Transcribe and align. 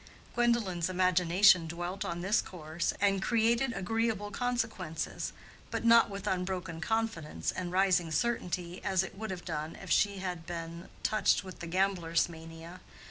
Gwendolen's 0.33 0.89
imagination 0.89 1.67
dwelt 1.67 2.03
on 2.03 2.21
this 2.21 2.41
course 2.41 2.91
and 2.99 3.21
created 3.21 3.71
agreeable 3.73 4.31
consequences, 4.31 5.31
but 5.69 5.85
not 5.85 6.09
with 6.09 6.25
unbroken 6.25 6.81
confidence 6.81 7.51
and 7.51 7.71
rising 7.71 8.09
certainty 8.11 8.83
as 8.83 9.03
it 9.03 9.15
would 9.15 9.29
have 9.29 9.45
done 9.45 9.75
if 9.75 9.91
she 9.91 10.17
had 10.17 10.47
been 10.47 10.89
touched 11.03 11.43
with 11.43 11.59
the 11.59 11.67
gambler's 11.67 12.27
mania. 12.27 12.81